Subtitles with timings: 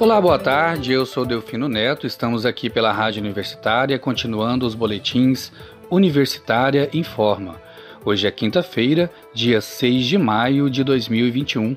[0.00, 0.92] Olá, boa tarde.
[0.92, 2.06] Eu sou Delfino Neto.
[2.06, 5.50] Estamos aqui pela Rádio Universitária, continuando os boletins
[5.90, 7.60] Universitária Informa.
[8.04, 11.76] Hoje é quinta-feira, dia 6 de maio de 2021.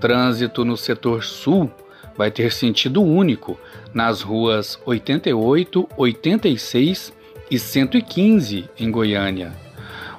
[0.00, 1.70] Trânsito no setor sul
[2.16, 3.58] vai ter sentido único
[3.92, 7.12] nas ruas 88, 86
[7.50, 9.63] e 115 em Goiânia.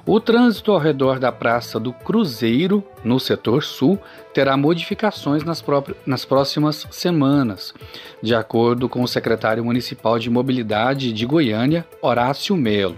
[0.07, 3.97] O trânsito ao redor da Praça do Cruzeiro, no setor sul,
[4.35, 5.63] terá modificações nas,
[6.05, 7.73] nas, próximas semanas,
[8.21, 12.95] de acordo com o secretário municipal de Mobilidade de Goiânia, Horácio Melo.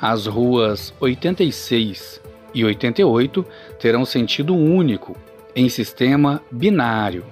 [0.00, 2.20] As ruas 86
[2.52, 3.46] e 88
[3.78, 5.16] terão sentido único,
[5.54, 7.24] em sistema binário.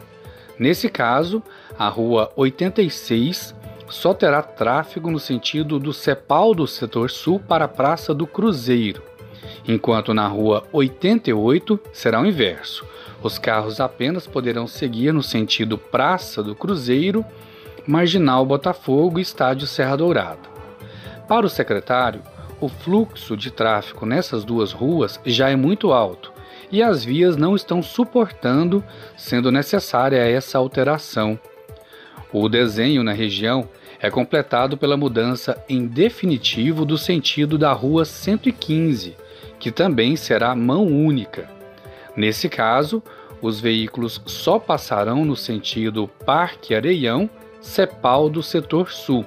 [0.57, 1.43] Nesse caso,
[1.77, 3.57] a rua 86
[3.89, 9.03] só terá tráfego no sentido do Cepal do setor sul para a Praça do Cruzeiro,
[9.67, 12.85] enquanto na rua 88 será o inverso.
[13.23, 17.25] Os carros apenas poderão seguir no sentido Praça do Cruzeiro,
[17.87, 20.49] Marginal Botafogo e Estádio Serra Dourada.
[21.29, 22.23] Para o secretário,
[22.61, 26.33] o fluxo de tráfego nessas duas ruas já é muito alto
[26.71, 28.83] e as vias não estão suportando,
[29.17, 31.39] sendo necessária essa alteração
[32.43, 33.69] o desenho na região
[34.01, 39.17] é completado pela mudança em definitivo do sentido da Rua 115,
[39.61, 41.49] que também será mão única.
[42.17, 43.01] Nesse caso,
[43.41, 47.31] os veículos só passarão no sentido Parque Areião,
[47.61, 49.25] Cepal do setor sul,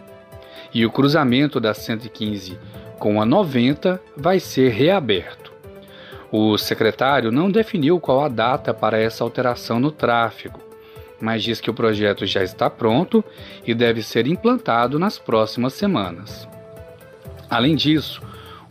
[0.73, 2.59] e o cruzamento da 115
[2.99, 5.53] com a 90 vai ser reaberto.
[6.29, 10.66] O secretário não definiu qual a data para essa alteração no tráfego,
[11.19, 13.23] mas diz que o projeto já está pronto
[13.65, 16.47] e deve ser implantado nas próximas semanas.
[17.49, 18.21] Além disso,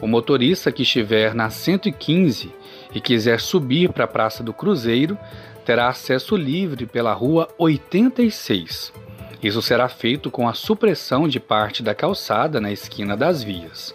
[0.00, 2.52] o motorista que estiver na 115
[2.94, 5.18] e quiser subir para a Praça do Cruzeiro
[5.64, 8.92] terá acesso livre pela Rua 86.
[9.42, 13.94] Isso será feito com a supressão de parte da calçada na esquina das vias.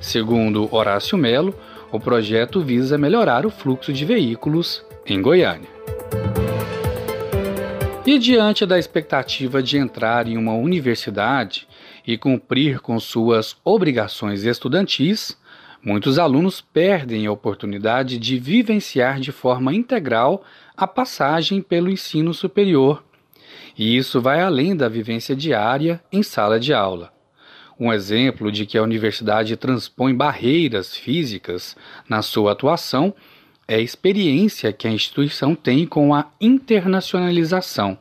[0.00, 1.54] Segundo Horácio Melo,
[1.92, 5.81] o projeto visa melhorar o fluxo de veículos em Goiânia.
[8.04, 11.68] E diante da expectativa de entrar em uma universidade
[12.04, 15.38] e cumprir com suas obrigações estudantis,
[15.80, 20.42] muitos alunos perdem a oportunidade de vivenciar de forma integral
[20.76, 23.04] a passagem pelo ensino superior.
[23.78, 27.12] E isso vai além da vivência diária em sala de aula.
[27.78, 31.76] Um exemplo de que a universidade transpõe barreiras físicas
[32.08, 33.14] na sua atuação
[33.66, 37.98] é a experiência que a instituição tem com a internacionalização.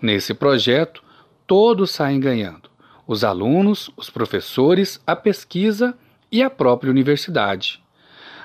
[0.00, 1.02] Nesse projeto,
[1.46, 2.70] todos saem ganhando:
[3.06, 5.94] os alunos, os professores, a pesquisa
[6.30, 7.82] e a própria universidade.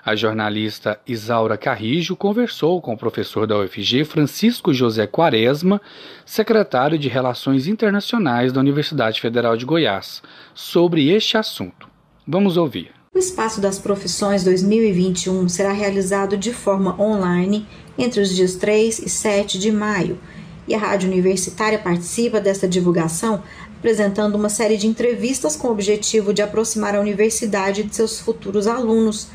[0.06, 5.82] A jornalista Isaura Carrijo conversou com o professor da UFG, Francisco José Quaresma,
[6.24, 10.22] secretário de Relações Internacionais da Universidade Federal de Goiás,
[10.54, 11.90] sobre este assunto.
[12.28, 12.95] Vamos ouvir.
[13.16, 17.66] O Espaço das Profissões 2021 será realizado de forma online
[17.98, 20.20] entre os dias 3 e 7 de maio.
[20.68, 23.42] E a Rádio Universitária participa dessa divulgação,
[23.78, 28.68] apresentando uma série de entrevistas com o objetivo de aproximar a universidade de seus futuros
[28.68, 29.30] alunos.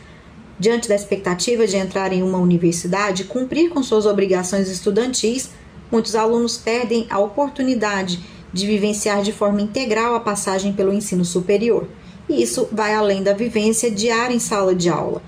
[0.58, 5.52] Diante da expectativa de entrar em uma universidade e cumprir com suas obrigações estudantis,
[5.90, 8.20] muitos alunos perdem a oportunidade
[8.52, 11.88] de vivenciar de forma integral a passagem pelo ensino superior
[12.30, 15.20] e isso vai além da vivência diária em sala de aula.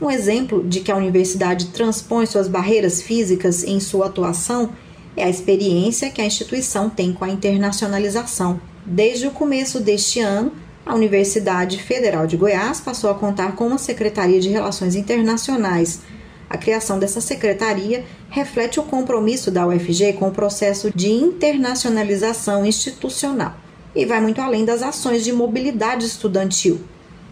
[0.00, 4.70] Um exemplo de que a universidade transpõe suas barreiras físicas em sua atuação
[5.16, 8.60] é a experiência que a instituição tem com a internacionalização.
[8.84, 10.52] Desde o começo deste ano,
[10.84, 16.00] a Universidade Federal de Goiás passou a contar com uma Secretaria de Relações Internacionais.
[16.48, 23.54] A criação dessa secretaria reflete o compromisso da UFG com o processo de internacionalização institucional
[23.94, 26.80] e vai muito além das ações de mobilidade estudantil.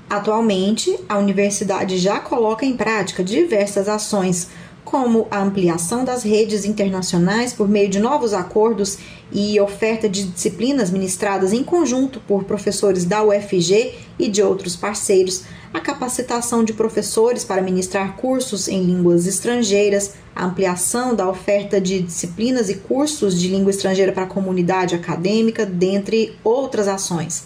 [0.08, 4.48] Atualmente, a universidade já coloca em prática diversas ações,
[4.88, 8.96] como a ampliação das redes internacionais por meio de novos acordos
[9.30, 15.42] e oferta de disciplinas ministradas em conjunto por professores da UFG e de outros parceiros,
[15.74, 22.00] a capacitação de professores para ministrar cursos em línguas estrangeiras, a ampliação da oferta de
[22.00, 27.44] disciplinas e cursos de língua estrangeira para a comunidade acadêmica, dentre outras ações.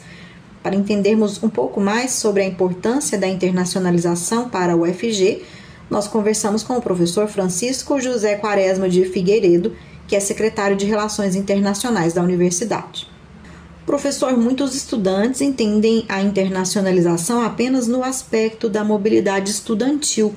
[0.63, 5.43] Para entendermos um pouco mais sobre a importância da internacionalização para a UFG,
[5.93, 9.77] nós conversamos com o professor Francisco José Quaresma de Figueiredo,
[10.09, 13.07] que é secretário de Relações Internacionais da universidade.
[13.85, 20.35] Professor, muitos estudantes entendem a internacionalização apenas no aspecto da mobilidade estudantil.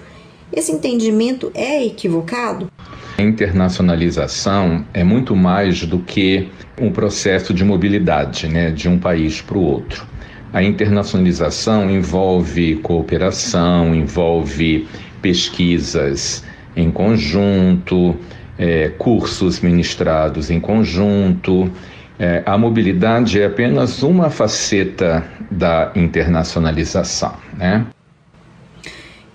[0.52, 2.69] Esse entendimento é equivocado?
[3.18, 6.50] A internacionalização é muito mais do que
[6.81, 10.06] um processo de mobilidade né, de um país para o outro.
[10.51, 14.86] A internacionalização envolve cooperação, envolve
[15.25, 16.44] pesquisas
[16.75, 18.16] em conjunto,
[18.60, 21.72] é, cursos ministrados em conjunto.
[22.19, 27.88] É, a mobilidade é apenas uma faceta da internacionalização, né?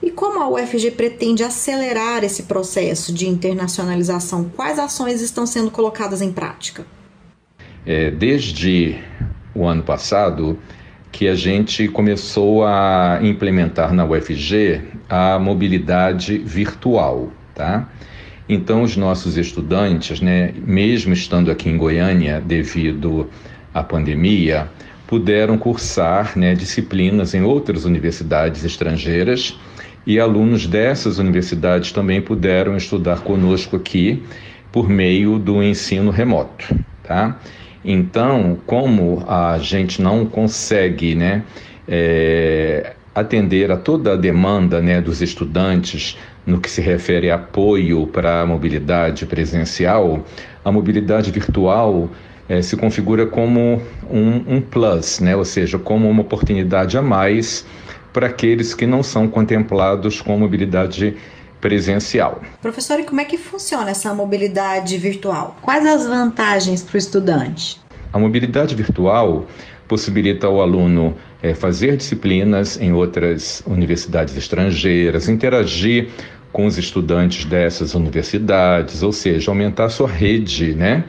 [0.01, 4.45] E como a UFG pretende acelerar esse processo de internacionalização?
[4.45, 6.87] Quais ações estão sendo colocadas em prática?
[7.85, 8.97] É, desde
[9.53, 10.57] o ano passado,
[11.13, 17.89] que a gente começou a implementar na UFG a mobilidade virtual, tá?
[18.49, 23.29] Então, os nossos estudantes, né, mesmo estando aqui em Goiânia devido
[23.73, 24.69] à pandemia,
[25.07, 29.59] puderam cursar né, disciplinas em outras universidades estrangeiras
[30.07, 34.23] e alunos dessas universidades também puderam estudar conosco aqui
[34.73, 37.39] por meio do ensino remoto, tá?
[37.85, 41.43] Então, como a gente não consegue, né,
[41.89, 48.07] é, atender a toda a demanda né, dos estudantes no que se refere a apoio
[48.07, 50.25] para a mobilidade presencial,
[50.65, 52.09] a mobilidade virtual
[52.49, 53.81] é, se configura como
[54.11, 55.37] um, um plus, né?
[55.37, 57.65] ou seja, como uma oportunidade a mais
[58.13, 61.17] para aqueles que não são contemplados com mobilidade
[61.61, 62.41] presencial.
[62.63, 65.57] Professor, e como é que funciona essa mobilidade virtual?
[65.63, 67.81] Quais as vantagens para o estudante?
[68.13, 69.47] A mobilidade virtual
[69.87, 76.09] possibilita ao aluno é, fazer disciplinas em outras universidades estrangeiras, interagir
[76.53, 81.05] com os estudantes dessas universidades, ou seja, aumentar sua rede né,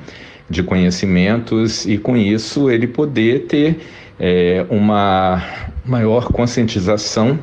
[0.49, 3.79] de conhecimentos e, com isso, ele poder ter
[4.19, 5.43] é, uma
[5.85, 7.39] maior conscientização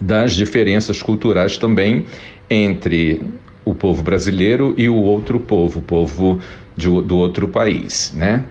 [0.00, 2.06] das diferenças culturais também
[2.48, 3.20] entre
[3.64, 6.40] o povo brasileiro e o outro povo, o povo
[6.76, 8.44] de, do outro país, né?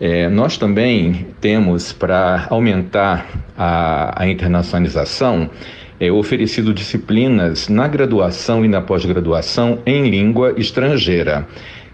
[0.00, 3.26] É, nós também temos, para aumentar
[3.56, 5.50] a, a internacionalização,
[6.00, 11.46] é, oferecido disciplinas na graduação e na pós-graduação em língua estrangeira,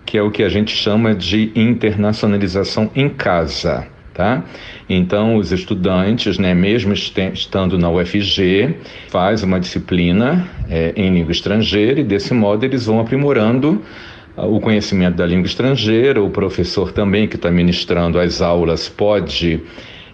[0.05, 3.88] que é o que a gente chama de internacionalização em casa.
[4.16, 4.42] Tá?
[4.88, 8.74] Então, os estudantes, né, mesmo estando na UFG,
[9.10, 13.82] faz uma disciplina é, em língua estrangeira e, desse modo, eles vão aprimorando
[14.34, 19.60] o conhecimento da língua estrangeira, o professor também que está ministrando as aulas pode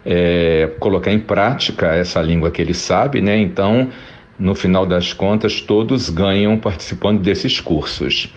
[0.04, 3.38] é, colocar em prática essa língua que ele sabe, né?
[3.38, 3.88] Então,
[4.36, 8.28] no final das contas, todos ganham participando desses cursos.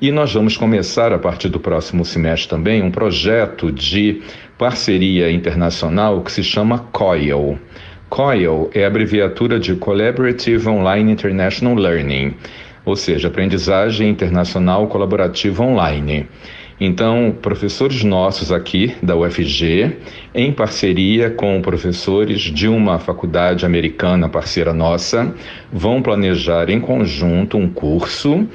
[0.00, 4.20] E nós vamos começar, a partir do próximo semestre também, um projeto de
[4.58, 7.58] parceria internacional que se chama COIL.
[8.10, 12.34] COIL é a abreviatura de Collaborative Online International Learning
[12.86, 16.26] ou seja, aprendizagem internacional colaborativa online.
[16.78, 19.96] Então, professores nossos aqui da UFG,
[20.34, 25.34] em parceria com professores de uma faculdade americana parceira nossa,
[25.72, 28.46] vão planejar em conjunto um curso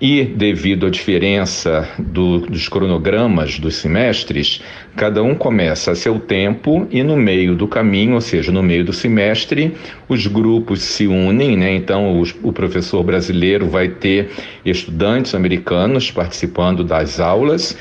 [0.00, 4.60] e, devido à diferença do, dos cronogramas dos semestres,
[4.96, 8.84] cada um começa a seu tempo e no meio do caminho, ou seja, no meio
[8.84, 9.72] do semestre,
[10.08, 11.74] os grupos se unem, né?
[11.74, 14.30] Então, os, o professor brasileiro vai ter
[14.64, 17.76] estudantes americanos participando das aulas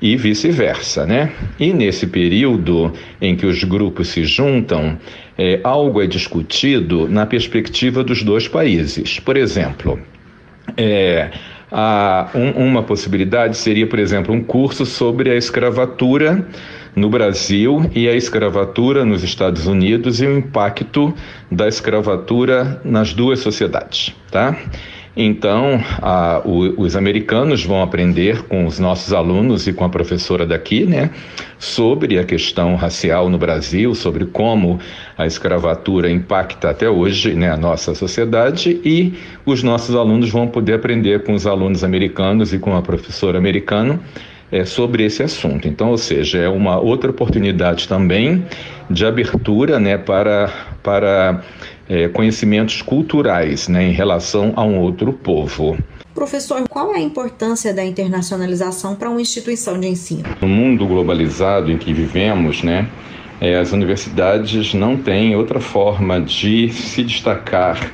[0.00, 1.32] e vice-versa, né?
[1.58, 4.98] E nesse período em que os grupos se juntam,
[5.36, 9.18] é, algo é discutido na perspectiva dos dois países.
[9.18, 9.98] Por exemplo,
[10.76, 11.30] é,
[12.34, 16.46] um, uma possibilidade seria, por exemplo, um curso sobre a escravatura
[16.94, 21.14] no Brasil e a escravatura nos Estados Unidos e o impacto
[21.50, 24.56] da escravatura nas duas sociedades, tá?
[25.16, 30.44] Então, a, o, os americanos vão aprender com os nossos alunos e com a professora
[30.44, 31.10] daqui, né,
[31.58, 34.78] sobre a questão racial no Brasil, sobre como
[35.16, 39.14] a escravatura impacta até hoje né, a nossa sociedade, e
[39.46, 43.98] os nossos alunos vão poder aprender com os alunos americanos e com a professora americana
[44.52, 45.66] é, sobre esse assunto.
[45.66, 48.44] Então, ou seja, é uma outra oportunidade também
[48.90, 51.42] de abertura né, para, para
[51.88, 55.76] é, conhecimentos culturais né, em relação a um outro povo.
[56.14, 60.24] Professor, qual é a importância da internacionalização para uma instituição de ensino?
[60.40, 62.88] No mundo globalizado em que vivemos, né,
[63.40, 67.92] é, as universidades não têm outra forma de se destacar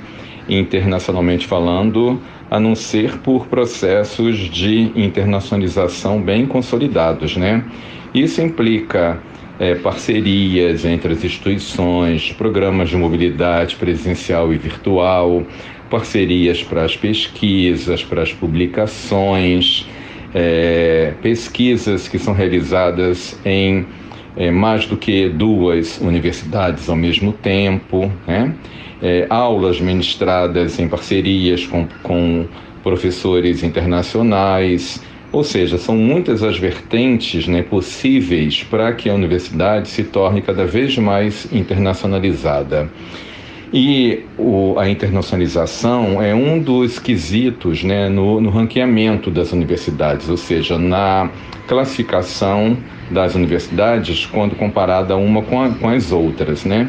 [0.49, 2.21] internacionalmente falando,
[2.51, 7.65] a não ser por processos de internacionalização bem consolidados, né?
[8.13, 9.19] Isso implica
[9.63, 15.45] é, parcerias entre as instituições, programas de mobilidade presencial e virtual,
[15.89, 19.87] parcerias para as pesquisas, para as publicações,
[20.35, 23.87] é, pesquisas que são realizadas em
[24.37, 28.53] é, mais do que duas universidades ao mesmo tempo, né?
[29.01, 32.47] é, aulas ministradas em parcerias com, com
[32.83, 35.01] professores internacionais,
[35.33, 40.67] ou seja, são muitas as vertentes né, possíveis para que a universidade se torne cada
[40.67, 42.91] vez mais internacionalizada.
[43.73, 50.37] E o, a internacionalização é um dos quesitos né, no, no ranqueamento das universidades, ou
[50.37, 51.31] seja, na
[51.67, 52.77] classificação
[53.11, 56.67] das universidades quando comparada uma com, a, com as outras.
[56.67, 56.87] Né?